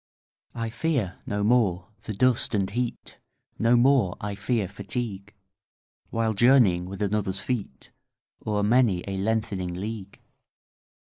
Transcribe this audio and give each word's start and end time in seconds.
I 0.55 0.71
fear 0.71 1.19
no 1.27 1.43
more 1.43 1.89
the 2.05 2.13
dust 2.15 2.55
and 2.55 2.67
heat, 2.67 3.19
25 3.57 3.59
No 3.59 3.75
more 3.75 4.17
I 4.19 4.33
fear 4.33 4.67
fatigue, 4.67 5.35
While 6.09 6.33
journeying 6.33 6.85
with 6.87 7.03
another's 7.03 7.41
feet 7.41 7.91
O'er 8.47 8.63
many 8.63 9.03
a 9.07 9.17
lengthening 9.17 9.75
league. 9.75 10.19